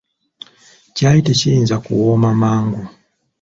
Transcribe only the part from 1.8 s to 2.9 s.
kuwoma mangu.